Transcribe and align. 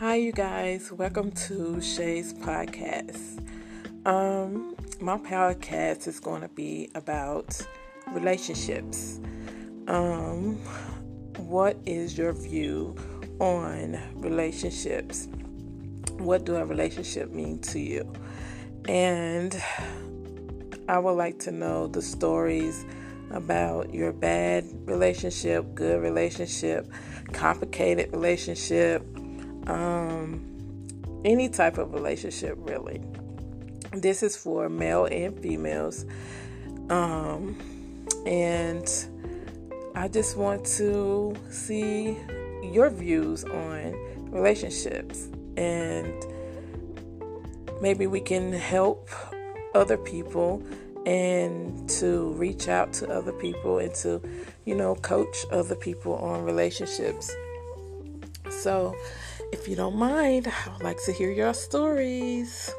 Hi, 0.00 0.14
you 0.14 0.32
guys. 0.32 0.90
Welcome 0.90 1.30
to 1.32 1.78
Shay's 1.82 2.32
podcast. 2.32 3.46
Um, 4.06 4.74
my 4.98 5.18
podcast 5.18 6.08
is 6.08 6.18
going 6.18 6.40
to 6.40 6.48
be 6.48 6.90
about 6.94 7.60
relationships. 8.10 9.20
Um, 9.88 10.54
what 11.36 11.76
is 11.84 12.16
your 12.16 12.32
view 12.32 12.96
on 13.40 14.00
relationships? 14.14 15.28
What 16.16 16.46
do 16.46 16.56
a 16.56 16.64
relationship 16.64 17.30
mean 17.30 17.58
to 17.58 17.78
you? 17.78 18.10
And 18.88 19.62
I 20.88 20.98
would 20.98 21.12
like 21.12 21.40
to 21.40 21.52
know 21.52 21.88
the 21.88 22.00
stories 22.00 22.86
about 23.32 23.92
your 23.92 24.12
bad 24.12 24.64
relationship, 24.86 25.74
good 25.74 26.00
relationship, 26.00 26.90
complicated 27.34 28.10
relationship, 28.12 29.04
um, 29.70 31.20
any 31.24 31.48
type 31.48 31.78
of 31.78 31.92
relationship, 31.94 32.56
really. 32.58 33.00
This 33.92 34.22
is 34.22 34.36
for 34.36 34.68
male 34.68 35.06
and 35.06 35.38
females. 35.40 36.04
Um, 36.88 37.56
and 38.26 38.88
I 39.94 40.08
just 40.08 40.36
want 40.36 40.64
to 40.78 41.34
see 41.50 42.16
your 42.62 42.90
views 42.90 43.44
on 43.44 43.94
relationships 44.30 45.28
and 45.56 46.12
maybe 47.80 48.06
we 48.06 48.20
can 48.20 48.52
help 48.52 49.08
other 49.74 49.96
people 49.96 50.62
and 51.06 51.88
to 51.88 52.32
reach 52.32 52.68
out 52.68 52.92
to 52.92 53.08
other 53.08 53.32
people 53.32 53.78
and 53.78 53.94
to, 53.94 54.22
you 54.64 54.74
know, 54.74 54.94
coach 54.96 55.46
other 55.50 55.74
people 55.74 56.14
on 56.16 56.44
relationships. 56.44 57.34
So, 58.50 58.94
if 59.52 59.68
you 59.68 59.76
don't 59.76 59.96
mind, 59.96 60.46
I 60.46 60.72
would 60.72 60.82
like 60.82 61.02
to 61.04 61.12
hear 61.12 61.30
your 61.30 61.54
stories. 61.54 62.72